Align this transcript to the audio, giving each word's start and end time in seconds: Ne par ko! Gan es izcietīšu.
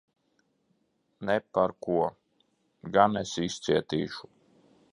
Ne 1.29 1.35
par 1.57 1.75
ko! 1.87 1.99
Gan 2.97 3.21
es 3.23 3.37
izcietīšu. 3.45 4.31